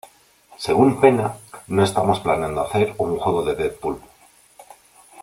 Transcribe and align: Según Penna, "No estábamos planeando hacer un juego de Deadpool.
Según 0.57 0.99
Penna, 0.99 1.35
"No 1.67 1.83
estábamos 1.83 2.21
planeando 2.21 2.61
hacer 2.61 2.95
un 2.97 3.19
juego 3.19 3.43
de 3.45 3.53
Deadpool. 3.53 4.01